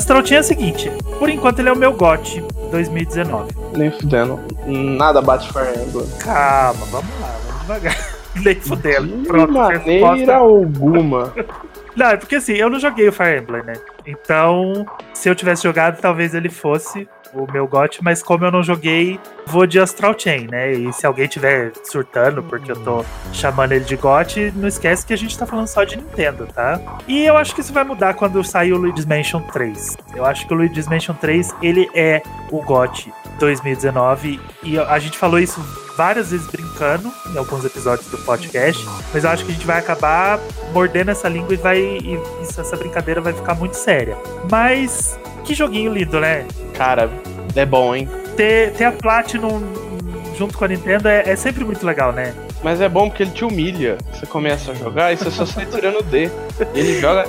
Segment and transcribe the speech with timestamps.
[0.00, 3.54] Astral Chain é o seguinte, por enquanto ele é o meu GOT 2019.
[3.76, 4.40] Nem fudendo.
[4.66, 6.08] Nada bate Fire Emblem.
[6.18, 7.96] Calma, vamos lá, vamos devagar.
[8.42, 9.18] Nem fudendo.
[9.18, 10.34] De Pronto, maneira resposta.
[10.36, 11.34] alguma.
[11.94, 13.74] Não, é porque assim, eu não joguei o Fire Emblem, né?
[14.06, 18.62] Então, se eu tivesse jogado, talvez ele fosse o meu GOT, mas como eu não
[18.62, 20.72] joguei, vou de Astral Chain, né?
[20.72, 25.12] E se alguém tiver surtando porque eu tô chamando ele de GOT, não esquece que
[25.12, 26.80] a gente tá falando só de Nintendo, tá?
[27.06, 29.96] E eu acho que isso vai mudar quando sair o Luigi's Mansion 3.
[30.14, 35.16] Eu acho que o Luigi's Mansion 3, ele é o GOT 2019 e a gente
[35.16, 35.60] falou isso
[36.00, 39.78] várias vezes brincando em alguns episódios do podcast, mas eu acho que a gente vai
[39.78, 40.40] acabar
[40.72, 44.16] mordendo essa língua e vai e isso, essa brincadeira vai ficar muito séria.
[44.50, 46.46] Mas que joguinho lindo, né?
[46.72, 47.10] Cara,
[47.54, 48.08] é bom, hein?
[48.34, 49.60] Ter, ter a Platinum
[50.38, 52.34] junto com a Nintendo é, é sempre muito legal, né?
[52.62, 53.98] Mas é bom porque ele te humilha.
[54.10, 56.30] Você começa a jogar e você só sai tirando D.
[56.74, 57.26] Ele joga.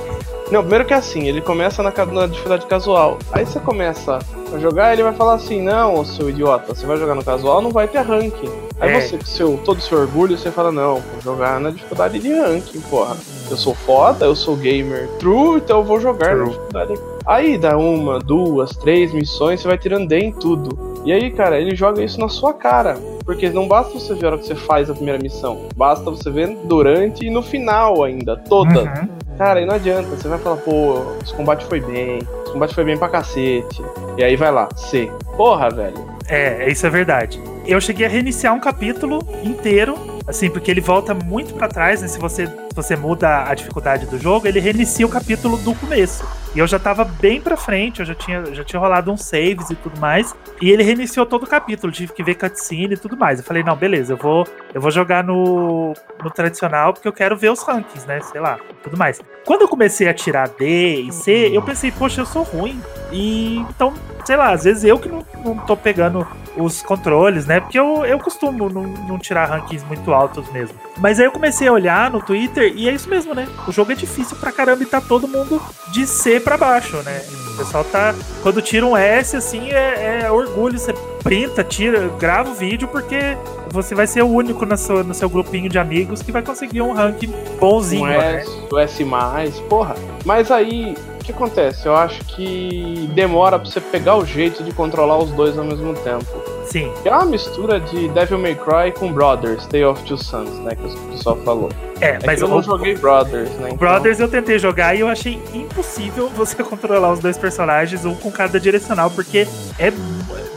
[0.51, 3.17] Não, primeiro que é assim, ele começa na, na dificuldade casual.
[3.31, 4.19] Aí você começa
[4.53, 7.61] a jogar, ele vai falar assim: Não, ô seu idiota, você vai jogar no casual,
[7.61, 8.49] não vai ter ranking.
[8.79, 8.99] Aí É.
[9.01, 12.33] você, com seu, todo o seu orgulho, você fala: Não, vou jogar na dificuldade de
[12.33, 13.15] ranking, porra.
[13.49, 16.49] Eu sou foda, eu sou gamer true, então eu vou jogar na True.
[16.49, 16.93] dificuldade.
[17.25, 20.90] Aí dá uma, duas, três missões, você vai tirando D em tudo.
[21.03, 22.97] E aí, cara, ele joga isso na sua cara.
[23.25, 25.67] Porque não basta você ver a hora que você faz a primeira missão.
[25.75, 28.81] Basta você ver durante e no final ainda, toda.
[28.81, 29.21] Uhum.
[29.37, 30.09] Cara, aí não adianta.
[30.09, 32.17] Você vai falar, pô, esse combate foi bem.
[32.17, 33.81] Esse combate foi bem pra cacete.
[34.17, 35.11] E aí vai lá, C.
[35.37, 36.11] Porra, velho.
[36.27, 37.41] É, isso é verdade.
[37.65, 39.95] Eu cheguei a reiniciar um capítulo inteiro,
[40.27, 42.07] assim, porque ele volta muito pra trás, né?
[42.07, 46.23] Se você, se você muda a dificuldade do jogo, ele reinicia o capítulo do começo.
[46.53, 49.69] E eu já tava bem pra frente, eu já tinha, já tinha rolado uns saves
[49.69, 50.35] e tudo mais.
[50.61, 53.39] E ele reiniciou todo o capítulo, tive que ver cutscene e tudo mais.
[53.39, 57.37] Eu falei, não, beleza, eu vou, eu vou jogar no, no tradicional porque eu quero
[57.37, 58.19] ver os rankings, né?
[58.19, 59.21] Sei lá, tudo mais.
[59.45, 62.81] Quando eu comecei a tirar D e C, eu pensei, poxa, eu sou ruim.
[63.11, 63.93] E então,
[64.25, 66.25] sei lá, às vezes eu que não, não tô pegando
[66.55, 67.59] os controles, né?
[67.59, 70.77] Porque eu, eu costumo não, não tirar rankings muito altos mesmo.
[70.97, 73.47] Mas aí eu comecei a olhar no Twitter e é isso mesmo, né?
[73.67, 77.21] O jogo é difícil pra caramba e tá todo mundo de C pra baixo, né?
[77.53, 78.13] O pessoal tá.
[78.43, 80.77] Quando tira um S, assim, é, é orgulho.
[80.77, 80.93] Você
[81.23, 83.37] printa, tira, grava o vídeo, porque
[83.69, 86.81] você vai ser o único na sua, no seu grupinho de amigos que vai conseguir
[86.81, 88.41] um ranking bonzinho, Um né?
[88.41, 89.95] S, o S, porra.
[90.25, 91.85] Mas aí, o que acontece?
[91.85, 95.93] Eu acho que demora pra você pegar o jeito de controlar os dois ao mesmo
[95.93, 96.25] tempo.
[96.65, 96.91] Sim.
[97.03, 100.75] É uma mistura de Devil May Cry com Brothers, Tale of Two Sons, né?
[100.75, 101.69] Que o pessoal falou.
[101.99, 103.65] É, É mas eu o, não joguei Brothers, né?
[103.71, 108.15] então- Brothers eu tentei jogar e eu achei impossível você controlar os dois personagens, um
[108.15, 109.91] com cada direcional, porque é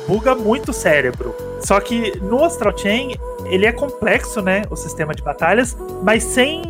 [0.06, 1.34] buga muito o cérebro.
[1.60, 3.16] Só que no Astral Chain,
[3.46, 6.62] ele é complexo, né, o sistema de batalhas, mas sem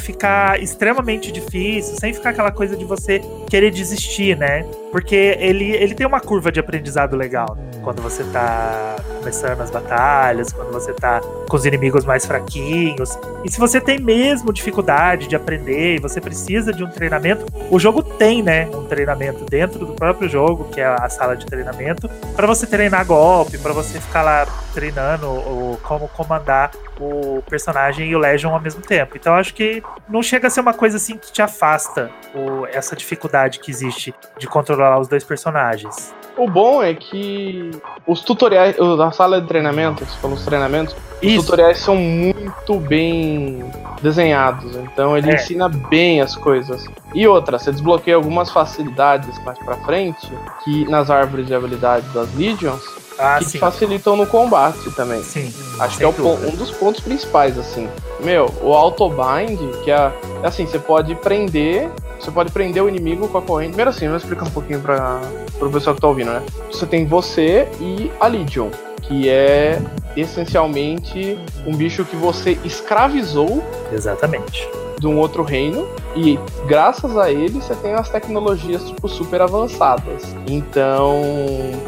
[0.00, 4.62] ficar extremamente difícil, sem ficar aquela coisa de você querer desistir, né?
[4.90, 7.56] Porque ele, ele tem uma curva de aprendizado legal.
[7.56, 7.77] né?
[7.88, 13.18] Quando você tá começando as batalhas, quando você tá com os inimigos mais fraquinhos.
[13.42, 17.78] E se você tem mesmo dificuldade de aprender e você precisa de um treinamento, o
[17.78, 22.10] jogo tem, né, um treinamento dentro do próprio jogo, que é a sala de treinamento,
[22.36, 28.14] para você treinar golpe, para você ficar lá treinando o, como comandar o personagem e
[28.14, 29.16] o Legion ao mesmo tempo.
[29.16, 32.94] Então acho que não chega a ser uma coisa assim que te afasta o- essa
[32.94, 36.14] dificuldade que existe de controlar os dois personagens.
[36.36, 37.70] O bom é que
[38.06, 41.44] os tutoriais, a sala de treinamento, você falou os treinamentos, os Isso.
[41.44, 43.64] tutoriais são muito bem
[44.02, 45.34] desenhados, então ele É.
[45.34, 46.84] ensina bem as coisas.
[47.14, 50.30] E outra, você desbloqueia algumas facilidades mais pra frente,
[50.64, 52.82] que nas árvores de habilidade das Legions,
[53.18, 53.58] Ah, que te sim.
[53.58, 55.22] facilitam no combate também.
[55.22, 55.52] Sim.
[55.80, 57.88] Acho que é o um dos pontos principais, assim.
[58.20, 60.12] Meu, o autobind, que é,
[60.42, 61.90] assim, você pode prender.
[62.20, 63.70] Você pode prender o inimigo com a corrente.
[63.70, 65.20] Primeiro assim, vou explicar um pouquinho para
[65.58, 66.42] pro pessoal que tá ouvindo, né?
[66.70, 68.70] Você tem você e a Legion,
[69.08, 69.80] que é
[70.16, 73.62] essencialmente um bicho que você escravizou
[73.92, 74.68] Exatamente.
[74.98, 80.24] de um outro reino e graças a ele você tem as tecnologias tipo super avançadas.
[80.46, 81.22] Então,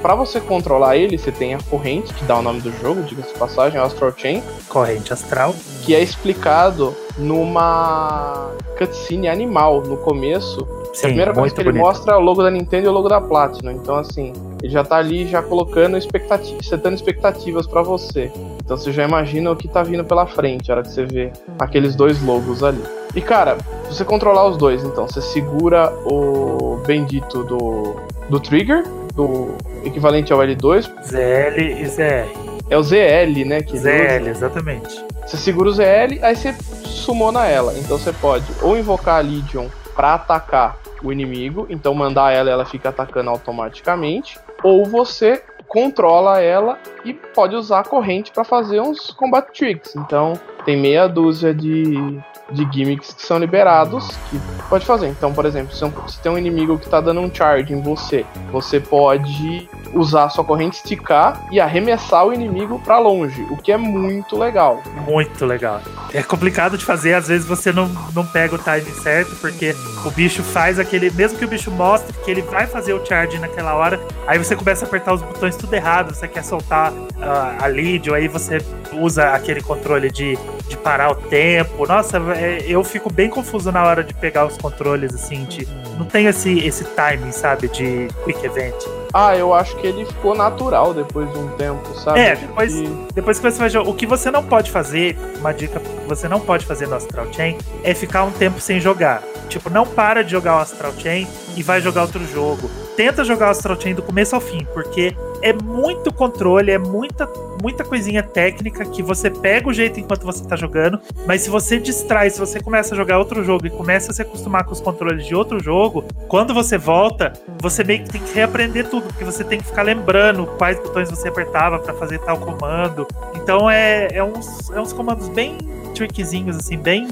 [0.00, 3.32] pra você controlar ele, você tem a corrente que dá o nome do jogo, diga-se
[3.32, 5.54] de passagem, Astral Chain, Corrente astral.
[5.82, 10.66] que é explicado numa cutscene animal no começo.
[10.92, 11.84] Sim, a primeira coisa que ele bonito.
[11.84, 13.70] mostra é o logo da Nintendo e o logo da Platinum.
[13.72, 18.30] Então, assim, ele já tá ali já colocando expectativas, setando expectativas pra você.
[18.62, 21.32] Então você já imagina o que tá vindo pela frente, a hora que você vê
[21.58, 22.82] aqueles dois logos ali.
[23.14, 23.56] E cara,
[23.88, 27.96] você controlar os dois, então, você segura o bendito do,
[28.28, 28.84] do trigger,
[29.14, 32.28] do equivalente ao L2, ZL e ZR.
[32.70, 33.62] é o ZL, né?
[33.62, 34.30] Que ZL, usa.
[34.30, 35.04] exatamente.
[35.26, 36.54] Você segura o ZL, aí você
[36.84, 37.76] sumona ela.
[37.78, 39.66] Então você pode ou invocar a Legion
[40.00, 46.78] pra atacar o inimigo, então mandar ela ela fica atacando automaticamente, ou você controla ela
[47.04, 49.94] e pode usar a corrente para fazer uns combat tricks.
[49.94, 52.18] Então tem meia dúzia de
[52.50, 55.08] de gimmicks que são liberados que pode fazer.
[55.08, 58.24] Então, por exemplo, se, se tem um inimigo que tá dando um charge em você,
[58.52, 63.76] você pode usar sua corrente, esticar e arremessar o inimigo para longe, o que é
[63.76, 64.82] muito legal.
[65.06, 65.80] Muito legal.
[66.12, 69.74] É complicado de fazer, às vezes você não, não pega o timing certo, porque
[70.04, 71.10] o bicho faz aquele.
[71.10, 74.54] Mesmo que o bicho mostre que ele vai fazer o charge naquela hora, aí você
[74.56, 78.28] começa a apertar os botões tudo errado, você quer soltar uh, a lead, ou aí
[78.28, 78.58] você
[78.92, 80.36] usa aquele controle de,
[80.68, 81.86] de parar o tempo.
[81.86, 85.66] Nossa, é, eu fico bem confuso na hora de pegar os controles, assim, de,
[85.98, 88.74] não tem esse, esse timing, sabe, de quick event.
[89.12, 92.20] Ah, eu acho que ele ficou natural depois de um tempo, sabe?
[92.20, 92.74] É, depois,
[93.12, 93.90] depois que você vai jogar.
[93.90, 97.32] O que você não pode fazer, uma dica que você não pode fazer no Astral
[97.32, 99.22] Chain, é ficar um tempo sem jogar.
[99.48, 101.26] Tipo, não para de jogar o Astral Chain
[101.56, 102.70] e vai jogar outro jogo.
[102.96, 107.28] Tenta jogar o Astral Chain do começo ao fim, porque é muito controle, é muita,
[107.62, 111.78] muita coisinha técnica que você pega o jeito enquanto você tá jogando, mas se você
[111.78, 114.80] distrai, se você começa a jogar outro jogo e começa a se acostumar com os
[114.80, 119.24] controles de outro jogo, quando você volta, você meio que tem que reaprender tudo, porque
[119.24, 123.06] você tem que ficar lembrando quais botões você apertava para fazer tal comando.
[123.34, 125.58] Então é, é, uns, é uns comandos bem
[125.94, 127.08] trickzinhos, assim, bem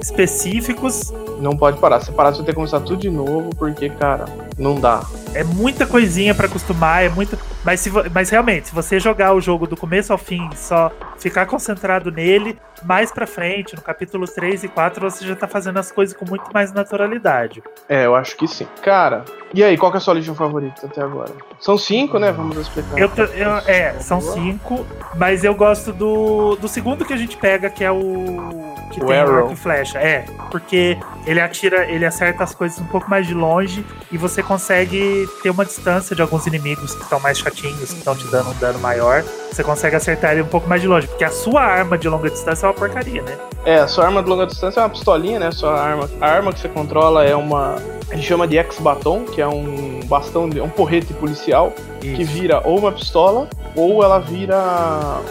[0.00, 1.12] específicos.
[1.38, 2.00] Não pode parar.
[2.00, 4.26] Se parar, você ter que começar tudo de novo, porque, cara,
[4.58, 5.02] não dá.
[5.34, 7.38] É muita coisinha para acostumar, é muita.
[7.64, 11.46] Mas, se, mas realmente, se você jogar o jogo do começo ao fim, só ficar
[11.46, 15.90] concentrado nele, mais pra frente, no capítulo 3 e 4, você já tá fazendo as
[15.92, 17.62] coisas com muito mais naturalidade.
[17.88, 18.66] É, eu acho que sim.
[18.82, 19.24] Cara,
[19.54, 21.30] e aí, qual que é a sua Legion favorita até agora?
[21.60, 22.32] São cinco, né?
[22.32, 22.98] Vamos explicar.
[22.98, 24.86] Eu, eu, é, são cinco,
[25.16, 28.72] mas eu gosto do, do segundo que a gente pega, que é o.
[28.90, 29.36] Que o tem Arrow.
[29.36, 29.98] arco e flecha.
[29.98, 34.42] É, porque ele atira, ele acerta as coisas um pouco mais de longe e você
[34.42, 38.50] consegue ter uma distância de alguns inimigos que estão mais chatinhos, que estão te dando
[38.50, 39.22] um dano maior.
[39.50, 42.30] Você consegue acertar ele um pouco mais de longe, porque a sua arma de longa
[42.30, 43.38] distância é uma porcaria, né?
[43.64, 45.50] É, a sua arma de longa distância é uma pistolinha, né?
[45.52, 47.76] Sua arma, a arma que você controla é uma.
[48.10, 52.60] A gente chama de ex-batom, que é um bastão, de, um porrete policial, que vira
[52.64, 54.58] ou uma pistola ou ela vira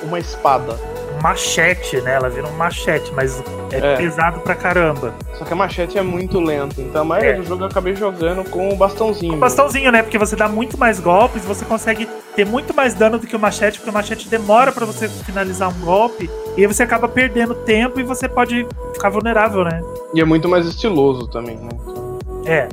[0.04, 0.78] uma espada.
[1.22, 2.16] Machete, né?
[2.16, 3.42] Ela vira um machete, mas
[3.72, 3.96] é, É.
[3.98, 5.14] pesado pra caramba.
[5.38, 7.36] Só que a machete é muito lenta, então a maioria É.
[7.36, 9.34] do jogo eu acabei jogando com o bastãozinho.
[9.36, 10.02] Um bastãozinho, né?
[10.04, 13.40] Porque você dá muito mais golpes, você consegue ter muito mais dano do que o
[13.40, 17.54] machete, porque o machete demora pra você finalizar um golpe, e aí você acaba perdendo
[17.56, 19.82] tempo e você pode ficar vulnerável, né?
[20.14, 21.70] E é muito mais estiloso também, né?
[22.46, 22.68] É,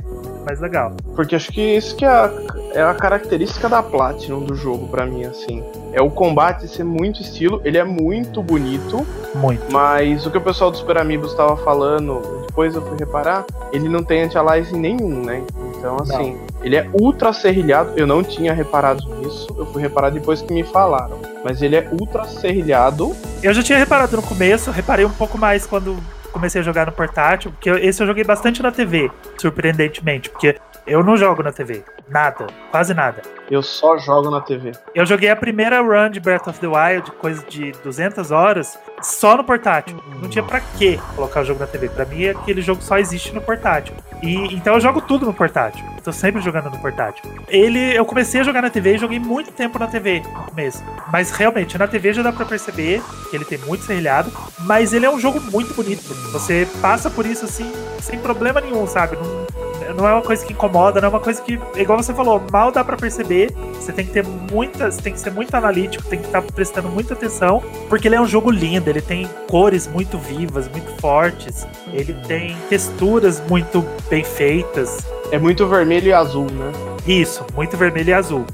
[0.45, 0.93] mais legal.
[1.15, 2.31] Porque acho que isso que é a,
[2.73, 5.63] é a característica da Platinum do jogo pra mim, assim.
[5.91, 9.05] É o combate ser muito estilo, ele é muito bonito,
[9.35, 9.71] Muito.
[9.71, 13.89] mas o que o pessoal do Super Amigos estava falando, depois eu fui reparar, ele
[13.89, 15.43] não tem anti-aliasing nenhum, né?
[15.77, 20.41] Então, assim, ele é ultra serrilhado, eu não tinha reparado nisso, eu fui reparar depois
[20.41, 21.19] que me falaram.
[21.43, 25.65] Mas ele é ultra serrilhado, Eu já tinha reparado no começo, reparei um pouco mais
[25.65, 25.97] quando
[26.31, 30.55] comecei a jogar no portátil, porque esse eu joguei bastante na TV, surpreendentemente, porque
[30.89, 31.83] eu não jogo na TV.
[32.07, 33.21] Nada, quase nada.
[33.49, 34.71] eu só jogo na TV.
[34.95, 39.37] Eu joguei a primeira run de Breath of the Wild, coisa de 200 horas, só
[39.37, 40.01] no portátil.
[40.19, 41.89] Não tinha pra que colocar o jogo na TV.
[41.89, 43.95] Pra mim, aquele jogo só existe no portátil.
[44.23, 45.85] E então eu jogo tudo no portátil.
[46.03, 47.23] Tô sempre jogando no portátil.
[47.47, 50.83] Ele, eu comecei a jogar na TV e joguei muito tempo na TV no começo.
[51.11, 54.31] Mas realmente, na TV já dá pra perceber que ele tem muito serrilhado,
[54.61, 56.13] mas ele é um jogo muito bonito.
[56.31, 59.15] Você passa por isso assim, sem problema nenhum, sabe?
[59.15, 62.41] Não, não é uma coisa que incomoda, não é uma coisa que, igual você falou,
[62.51, 63.51] mal dá pra perceber.
[63.73, 66.89] Você tem que ter muita, você tem que ser muito analítico, tem que estar prestando
[66.89, 71.65] muita atenção, porque ele é um jogo lindo, ele tem cores muito vivas, muito fortes,
[71.91, 75.05] ele tem texturas muito bem feitas.
[75.31, 76.71] É muito vermelho e azul, né?
[77.05, 78.45] Isso, muito vermelho e azul.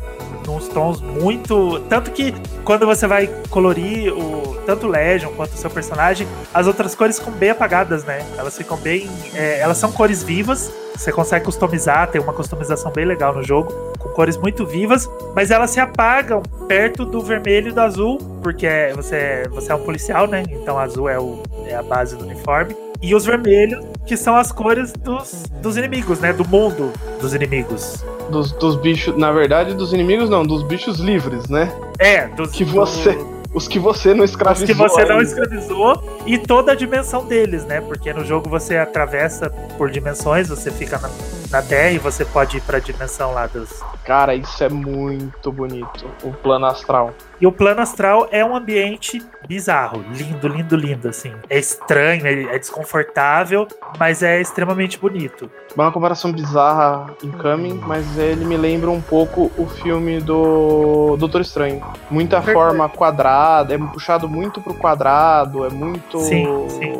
[0.45, 1.79] Nos tons muito.
[1.89, 6.67] Tanto que quando você vai colorir o tanto o Legion quanto o seu personagem, as
[6.67, 8.25] outras cores ficam bem apagadas, né?
[8.37, 9.09] Elas ficam bem.
[9.33, 10.71] é, elas são cores vivas.
[10.95, 15.51] Você consegue customizar, tem uma customização bem legal no jogo, com cores muito vivas, mas
[15.51, 19.83] elas se apagam perto do vermelho e do azul, porque é- você, você é um
[19.83, 20.43] policial, né?
[20.49, 22.75] Então azul é, o, é a base do uniforme.
[23.01, 26.31] E os vermelhos, que são as cores dos, dos inimigos, né?
[26.33, 28.03] Do mundo dos inimigos.
[28.29, 31.71] Dos, dos bichos, na verdade, dos inimigos não, dos bichos livres, né?
[31.99, 33.15] É, dos Que do- você
[33.55, 34.67] Os que você não os escravizou.
[34.67, 35.23] que você não ainda.
[35.23, 37.79] escravizou e toda a dimensão deles, né?
[37.79, 41.09] Porque no jogo você atravessa por dimensões, você fica na,
[41.49, 43.69] na Terra e você pode ir pra dimensão lá dos.
[44.05, 46.05] Cara, isso é muito bonito.
[46.23, 47.11] O plano astral.
[47.41, 51.33] E o plano astral é um ambiente bizarro, lindo, lindo, lindo, assim.
[51.49, 53.67] É estranho, é desconfortável,
[53.99, 55.49] mas é extremamente bonito.
[55.75, 61.41] Uma comparação bizarra em Coming, mas ele me lembra um pouco o filme do Doutor
[61.41, 61.83] Estranho.
[62.09, 66.19] Muita forma quadrada, é puxado muito pro quadrado, é muito.
[66.19, 66.93] Sim, sim.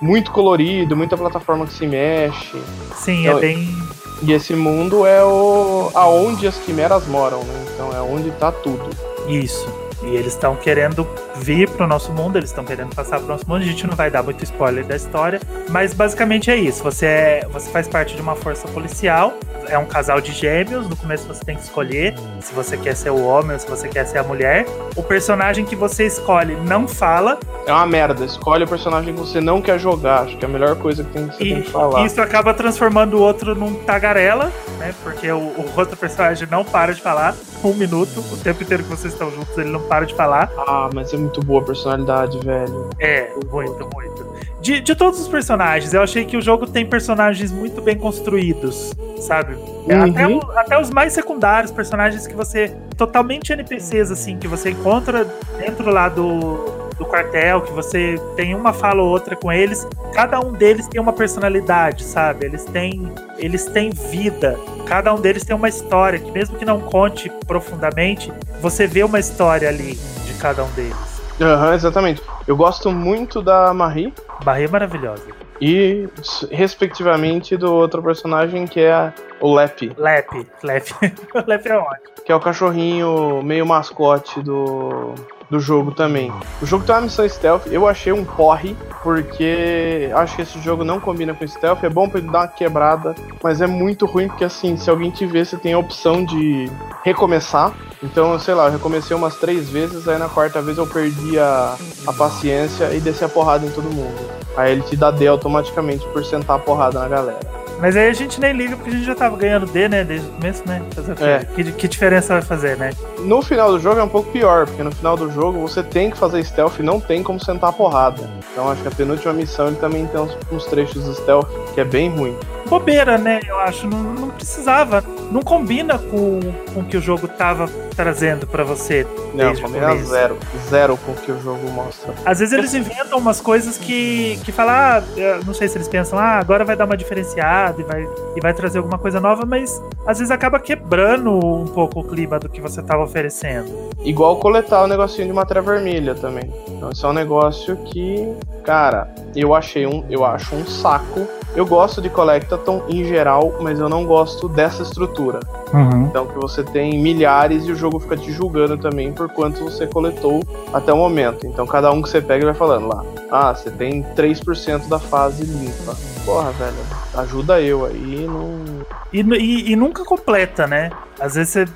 [0.00, 2.60] Muito colorido, muita plataforma que se mexe.
[2.94, 3.91] Sim, então, é bem.
[4.22, 7.64] E esse mundo é o aonde as quimeras moram, né?
[7.74, 8.88] Então é onde tá tudo.
[9.26, 9.68] Isso.
[10.02, 13.62] E eles estão querendo vir pro nosso mundo, eles estão querendo passar pro nosso mundo.
[13.62, 16.82] A gente não vai dar muito spoiler da história, mas basicamente é isso.
[16.82, 19.34] Você, é, você faz parte de uma força policial,
[19.68, 20.88] é um casal de gêmeos.
[20.88, 23.88] No começo você tem que escolher se você quer ser o homem ou se você
[23.88, 24.66] quer ser a mulher.
[24.96, 27.38] O personagem que você escolhe não fala.
[27.66, 28.24] É uma merda.
[28.24, 30.22] Escolhe o personagem que você não quer jogar.
[30.22, 32.04] Acho que é a melhor coisa que, tem, que você e, tem que falar.
[32.04, 34.94] Isso acaba transformando o outro num tagarela, né?
[35.02, 37.34] Porque o, o outro personagem não para de falar
[37.64, 38.20] um minuto.
[38.32, 40.50] O tempo inteiro que vocês estão juntos, ele não para de falar.
[40.58, 42.90] Ah, mas é muito boa personalidade, velho.
[42.98, 44.32] É, muito, muito.
[44.60, 48.94] De, de todos os personagens, eu achei que o jogo tem personagens muito bem construídos,
[49.20, 49.56] sabe?
[49.88, 50.10] É, uhum.
[50.10, 52.76] Até, o, até, os mais secundários, personagens que você.
[52.96, 55.24] totalmente NPCs, assim, que você encontra
[55.58, 60.38] dentro lá do, do quartel, que você tem uma fala ou outra com eles, cada
[60.38, 62.46] um deles tem uma personalidade, sabe?
[62.46, 64.56] Eles têm, eles têm vida.
[64.86, 69.18] Cada um deles tem uma história, que mesmo que não conte profundamente, você vê uma
[69.18, 71.11] história ali de cada um deles.
[71.42, 72.22] Uhum, exatamente.
[72.46, 74.12] Eu gosto muito da Marie.
[74.44, 75.26] Marie é maravilhosa.
[75.60, 76.08] E,
[76.50, 79.92] respectivamente, do outro personagem que é o Lep.
[79.96, 80.92] Lep, Lep.
[81.34, 82.12] o Lep é ótimo.
[82.24, 85.14] Que é o cachorrinho meio mascote do,
[85.52, 86.32] do jogo também.
[86.62, 90.82] O jogo tem uma missão stealth, eu achei um porre, porque acho que esse jogo
[90.82, 94.28] não combina com stealth, é bom pra ele dar uma quebrada, mas é muito ruim
[94.28, 96.70] porque assim, se alguém te vê, você tem a opção de
[97.04, 97.74] recomeçar.
[98.02, 101.76] Então, sei lá, eu recomecei umas três vezes, aí na quarta vez eu perdi a,
[102.06, 104.18] a paciência e desci a porrada em todo mundo.
[104.56, 107.61] Aí ele te dá D automaticamente por sentar a porrada na galera.
[107.82, 110.04] Mas aí a gente nem liga porque a gente já tava ganhando D, né?
[110.04, 110.80] Desde o começo, né?
[111.20, 111.44] É.
[111.44, 112.92] Que, que diferença vai fazer, né?
[113.24, 116.08] No final do jogo é um pouco pior, porque no final do jogo você tem
[116.08, 118.22] que fazer stealth e não tem como sentar a porrada.
[118.52, 121.80] Então acho que a penúltima missão ele também tem uns, uns trechos de stealth que
[121.80, 122.36] é bem ruim
[122.72, 123.40] bobeira, né?
[123.46, 123.86] Eu acho.
[123.86, 125.04] Não, não precisava.
[125.30, 126.40] Não combina com,
[126.72, 129.06] com o que o jogo tava trazendo para você.
[129.34, 130.38] Não, combina zero.
[130.70, 132.14] Zero com o que o jogo mostra.
[132.24, 135.02] Às vezes eles inventam umas coisas que, que falam, ah,
[135.46, 138.54] não sei se eles pensam, ah, agora vai dar uma diferenciada e vai, e vai
[138.54, 142.60] trazer alguma coisa nova, mas às vezes acaba quebrando um pouco o clima do que
[142.60, 143.90] você tava oferecendo.
[144.02, 146.52] Igual coletar o negocinho de matéria vermelha também.
[146.68, 151.66] Então, isso é um negócio que, cara, eu achei um, eu acho um saco eu
[151.66, 155.40] gosto de Collectathon em geral, mas eu não gosto dessa estrutura.
[155.72, 156.06] Uhum.
[156.06, 159.86] Então que você tem milhares e o jogo fica te julgando também por quanto você
[159.86, 160.42] coletou
[160.72, 161.46] até o momento.
[161.46, 163.04] Então cada um que você pega vai falando lá.
[163.30, 165.96] Ah, você tem 3% da fase limpa.
[166.24, 166.76] Porra, velho,
[167.16, 168.84] ajuda eu aí, não.
[169.12, 170.90] E, e, e nunca completa, né?
[171.18, 171.66] Às vezes você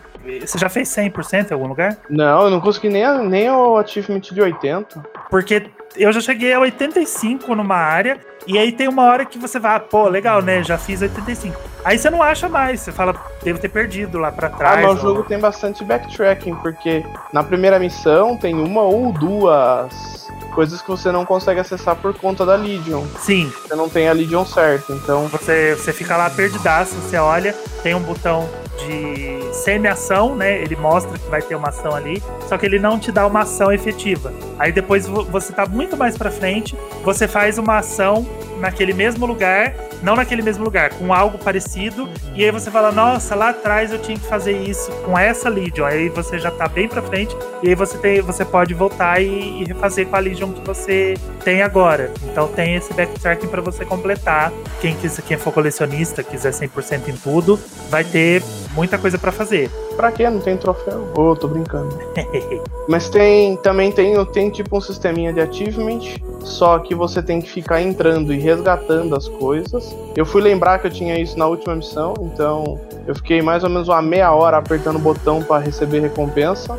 [0.44, 1.96] você já fez 100% em algum lugar?
[2.10, 5.00] Não, eu não consegui nem, nem o achievement de 80.
[5.30, 9.58] Porque eu já cheguei a 85 numa área, e aí tem uma hora que você
[9.58, 10.62] vai, ah, pô, legal, né?
[10.62, 11.58] Já fiz 85.
[11.84, 14.78] Aí você não acha mais, você fala, devo ter perdido lá pra trás.
[14.78, 20.26] Ah, mas o jogo tem bastante backtracking, porque na primeira missão tem uma ou duas
[20.52, 23.04] coisas que você não consegue acessar por conta da Legion.
[23.20, 23.52] Sim.
[23.62, 25.28] Você não tem a Legion certa, então.
[25.28, 27.52] Você, você fica lá perdidaço, você olha,
[27.82, 30.60] tem um botão de semi-ação, né?
[30.62, 33.40] Ele mostra que vai ter uma ação ali, só que ele não te dá uma
[33.40, 34.32] ação efetiva.
[34.58, 38.26] Aí depois você tá muito mais para frente, você faz uma ação
[38.58, 43.34] naquele mesmo lugar, não naquele mesmo lugar, com algo parecido, e aí você fala, nossa,
[43.34, 45.84] lá atrás eu tinha que fazer isso com essa Legion.
[45.84, 49.62] Aí você já tá bem pra frente, e aí você, tem, você pode voltar e,
[49.62, 52.12] e refazer com a Legion que você tem agora.
[52.24, 54.52] Então tem esse backtracking para você completar.
[54.80, 57.58] Quem, quiser, quem for colecionista, quiser 100% em tudo,
[57.88, 58.42] vai ter
[58.74, 59.70] muita coisa para fazer.
[59.96, 60.28] Pra quê?
[60.28, 61.08] Não tem troféu?
[61.16, 61.98] Ô, oh, tô brincando.
[62.86, 66.00] Mas tem também tem, tem tipo um sisteminha de achievement,
[66.46, 69.94] só que você tem que ficar entrando e resgatando as coisas.
[70.16, 73.68] Eu fui lembrar que eu tinha isso na última missão, então eu fiquei mais ou
[73.70, 76.78] menos uma meia hora apertando o botão para receber recompensa.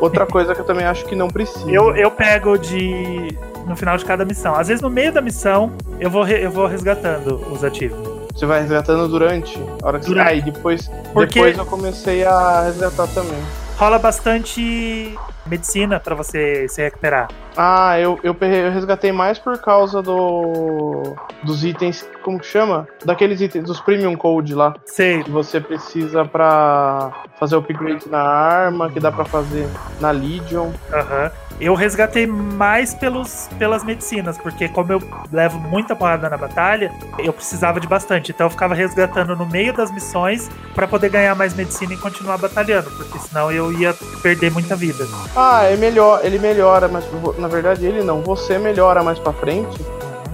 [0.00, 1.68] Outra coisa que eu também acho que não precisa.
[1.70, 3.36] Eu, eu pego de.
[3.66, 4.54] no final de cada missão.
[4.54, 8.08] Às vezes no meio da missão eu vou, re, eu vou resgatando os achievements.
[8.32, 10.40] Você vai resgatando durante a hora que durante.
[10.40, 10.40] você.
[10.40, 11.40] Ah, depois, Porque...
[11.40, 13.42] depois eu comecei a resgatar também.
[13.76, 17.28] Rola bastante medicina para você se recuperar.
[17.56, 22.86] Ah, eu, eu, eu, resgatei mais por causa do dos itens, como que chama?
[23.04, 24.74] Daqueles itens, dos Premium Code lá.
[24.86, 25.22] Sei.
[25.22, 29.68] Que você precisa pra fazer o upgrade na arma, que dá pra fazer
[30.00, 30.70] na Legion.
[30.92, 31.24] Aham.
[31.24, 31.49] Uhum.
[31.60, 37.34] Eu resgatei mais pelos, pelas medicinas, porque como eu levo muita porrada na batalha, eu
[37.34, 38.32] precisava de bastante.
[38.32, 42.38] Então eu ficava resgatando no meio das missões para poder ganhar mais medicina e continuar
[42.38, 45.06] batalhando, porque senão eu ia perder muita vida.
[45.36, 47.04] Ah, é melhor, ele melhora, mas
[47.38, 49.84] na verdade ele não, você melhora mais para frente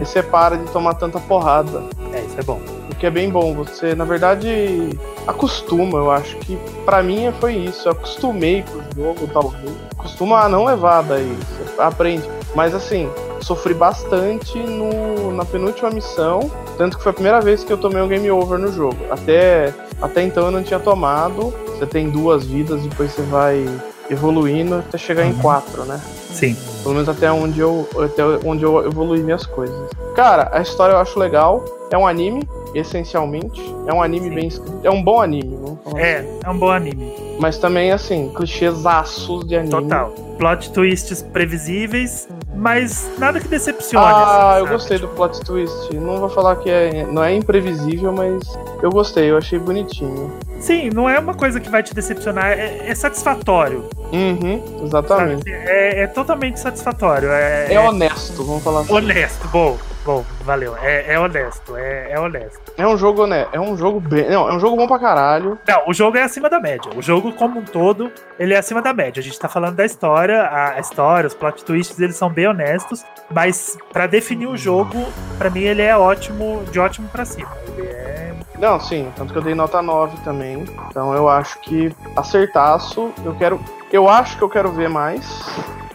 [0.01, 1.83] e você para de tomar tanta porrada.
[2.13, 2.61] É, isso é bom.
[2.91, 7.57] O que é bem bom, você na verdade acostuma, eu acho que para mim foi
[7.57, 8.65] isso, eu acostumei
[8.97, 9.77] jogo, talvez.
[9.99, 12.25] Acostuma a não levar daí, você aprende.
[12.55, 13.09] Mas assim,
[13.41, 18.03] sofri bastante no, na penúltima missão, tanto que foi a primeira vez que eu tomei
[18.03, 18.97] um game over no jogo.
[19.11, 21.53] Até, até então eu não tinha tomado.
[21.67, 23.65] Você tem duas vidas, depois você vai
[24.11, 25.39] evoluindo até chegar em uhum.
[25.39, 26.01] quatro, né?
[26.33, 26.57] Sim.
[26.83, 29.91] Pelo menos até onde eu, até onde eu evoluí minhas coisas.
[30.15, 31.65] Cara, a história eu acho legal.
[31.91, 33.61] É um anime, essencialmente.
[33.87, 34.35] É um anime Sim.
[34.35, 34.81] bem escrito.
[34.83, 36.39] É um bom anime, vamos falar É, assim.
[36.45, 37.13] é um bom anime.
[37.39, 39.71] Mas também, assim, clichêsaços de anime.
[39.71, 40.11] Total.
[40.39, 44.05] Plot twists previsíveis, mas nada que decepcione.
[44.07, 45.95] Ah, assim, eu gostei do plot twist.
[45.95, 48.43] Não vou falar que é, não é imprevisível, mas
[48.83, 50.31] eu gostei, eu achei bonitinho.
[50.61, 53.85] Sim, não é uma coisa que vai te decepcionar, é, é satisfatório.
[54.13, 55.51] Uhum, exatamente.
[55.51, 57.31] É, é, totalmente satisfatório.
[57.31, 58.93] É, é honesto, vamos falar assim.
[58.93, 59.77] Honesto, bom.
[60.07, 60.77] Bom, valeu.
[60.77, 62.61] É, é honesto, é, é, honesto.
[62.79, 63.49] É um jogo, né?
[63.51, 64.31] É um jogo bem.
[64.31, 65.59] Não, é um jogo bom pra caralho.
[65.67, 66.93] Não, o jogo é acima da média.
[66.95, 69.19] O jogo, como um todo, ele é acima da média.
[69.19, 73.05] A gente tá falando da história, a, história, os plot twists, eles são bem honestos.
[73.29, 75.05] Mas para definir o jogo,
[75.39, 77.51] para mim ele é ótimo, de ótimo para cima.
[77.77, 78.33] Ele é.
[78.61, 80.65] Não, sim, tanto que eu dei nota 9 também.
[80.89, 83.11] Então eu acho que acertaço.
[83.25, 83.61] Eu quero.
[83.91, 85.27] Eu acho que eu quero ver mais.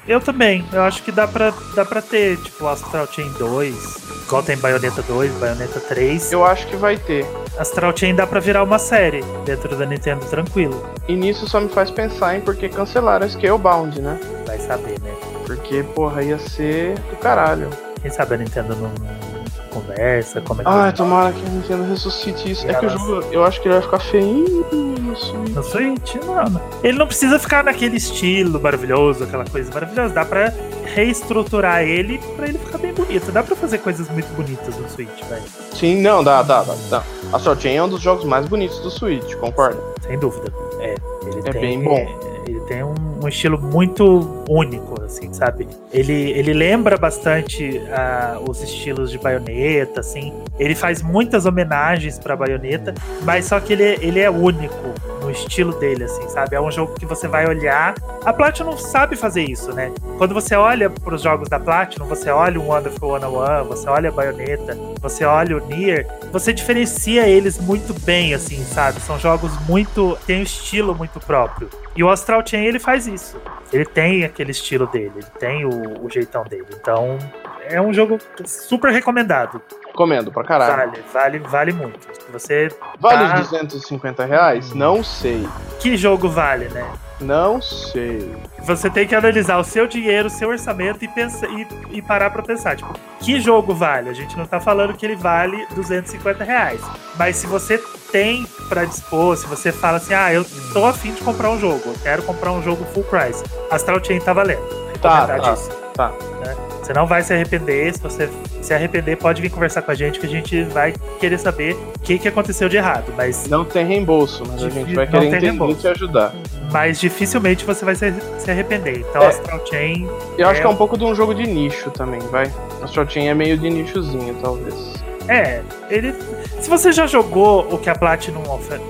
[0.08, 0.66] Eu também.
[0.74, 4.02] Eu acho que dá pra, dá pra ter, tipo, Astral Chain 2.
[4.26, 6.32] Igual tem Bayonetta 2, Bayonetta 3.
[6.32, 7.26] Eu acho que vai ter.
[7.58, 10.90] Astral Chain dá pra virar uma série dentro da Nintendo tranquilo.
[11.08, 14.20] E nisso só me faz pensar em por que cancelaram Scalebound, né?
[14.48, 15.14] Vai saber, né?
[15.46, 17.70] Porque, porra, ia ser do caralho.
[18.02, 19.31] Quem sabe a Nintendo não
[19.72, 20.70] conversa, como é que.
[20.70, 22.68] Ai, tomara que a Nintendo ressuscite isso.
[22.70, 25.56] É que o jogo, eu acho que ele vai ficar feinho no Switch.
[25.56, 26.62] No Switch, não.
[26.84, 30.14] Ele não precisa ficar naquele estilo maravilhoso, aquela coisa maravilhosa.
[30.14, 30.54] Dá pra
[30.94, 33.32] reestruturar ele pra ele ficar bem bonito.
[33.32, 35.44] Dá pra fazer coisas muito bonitas no Switch, velho.
[35.74, 36.76] Sim, não, dá, dá, dá.
[36.90, 37.04] dá.
[37.34, 39.82] A Chain é um dos jogos mais bonitos do Switch, concorda?
[40.02, 40.52] Sem dúvida.
[40.80, 42.32] É, ele é tem, bem bom.
[42.46, 45.68] Ele tem um, um, estilo muito único, assim, sabe?
[45.92, 50.34] Ele, ele lembra bastante uh, os estilos de baioneta, assim.
[50.58, 52.94] Ele faz muitas homenagens pra baioneta,
[53.24, 56.56] mas só que ele, ele é único estilo dele, assim, sabe?
[56.56, 57.96] É um jogo que você vai olhar.
[58.26, 59.92] A Platinum sabe fazer isso, né?
[60.18, 64.10] Quando você olha para os jogos da Platinum, você olha o Wonderful 101, você olha
[64.10, 69.00] a Bayonetta, você olha o Nier, você diferencia eles muito bem, assim, sabe?
[69.00, 70.18] São jogos muito.
[70.26, 71.70] tem um estilo muito próprio.
[71.96, 73.38] E o Astral Chain ele faz isso.
[73.72, 76.68] Ele tem aquele estilo dele, ele tem o, o jeitão dele.
[76.80, 77.18] Então,
[77.64, 79.62] é um jogo super recomendado.
[79.92, 80.92] Recomendo pra caralho.
[80.92, 82.00] Vale, vale, vale muito.
[82.32, 83.40] Você vale tá...
[83.40, 84.74] 250 reais?
[84.74, 85.48] Não sei.
[85.80, 86.90] Que jogo vale, né?
[87.20, 88.34] Não sei.
[88.64, 92.32] Você tem que analisar o seu dinheiro, o seu orçamento e, pensa, e, e parar
[92.32, 94.10] pra pensar, tipo, que jogo vale?
[94.10, 96.82] A gente não tá falando que ele vale 250 reais.
[97.18, 97.78] Mas se você
[98.12, 101.82] tem para dispor, se você fala assim, ah, eu tô afim de comprar um jogo,
[101.86, 104.82] eu quero comprar um jogo full price, Astral Chain tá valendo.
[105.02, 105.56] Tá, tá,
[105.96, 106.10] tá.
[106.46, 106.56] Né?
[106.82, 107.94] Você não vai se arrepender.
[107.94, 108.30] Se você
[108.66, 112.00] se arrepender, pode vir conversar com a gente que a gente vai querer saber o
[112.00, 113.14] que, que aconteceu de errado.
[113.16, 116.34] Mas não tem reembolso, mas a gente vai querer entender e te ajudar.
[116.72, 119.00] Mas dificilmente você vai se, se arrepender.
[119.00, 120.08] Então, é, Astral Chain.
[120.38, 120.52] Eu é...
[120.52, 122.52] acho que é um pouco de um jogo de nicho também, vai.
[122.82, 125.01] Astral Chain é meio de nichozinho, talvez.
[125.32, 126.14] É, ele.
[126.60, 128.44] Se você já jogou o que a Platinum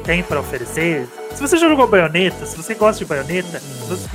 [0.04, 3.62] tem para oferecer, se você já jogou baioneta, se você gosta de baioneta,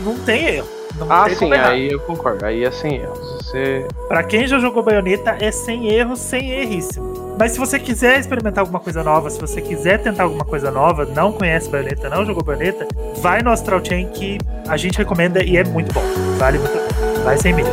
[0.01, 0.69] não tem erro.
[0.99, 2.45] Não ah, sim, aí eu concordo.
[2.45, 3.19] Aí é sem erros.
[3.43, 3.87] Você...
[4.09, 7.37] Pra quem já jogou baioneta, é sem erros, sem erríssimo.
[7.39, 11.05] Mas se você quiser experimentar alguma coisa nova, se você quiser tentar alguma coisa nova,
[11.05, 15.57] não conhece baioneta, não jogou baioneta, vai no Astral Chain que a gente recomenda e
[15.59, 16.03] é muito bom.
[16.39, 17.23] Vale muito bom.
[17.25, 17.69] Vai sem medo.